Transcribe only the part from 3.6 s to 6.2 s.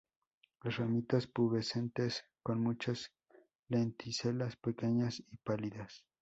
lenticelas pequeñas y pálidas.